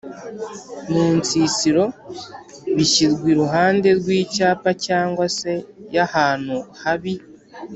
munsisiro=bishyirwa 0.91 3.25
iruhande 3.33 3.89
rw’icyapa 3.99 4.69
cg 4.83 5.13
se 5.37 5.53
y’ahantu 5.95 6.57
habi 6.81 7.13